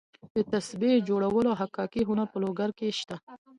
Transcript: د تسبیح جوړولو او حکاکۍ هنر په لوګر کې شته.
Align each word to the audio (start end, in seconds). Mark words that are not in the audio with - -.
د 0.35 0.37
تسبیح 0.51 0.95
جوړولو 1.09 1.49
او 1.51 1.59
حکاکۍ 1.61 2.01
هنر 2.09 2.27
په 2.33 2.37
لوګر 2.43 2.69
کې 2.77 2.95
شته. 2.99 3.15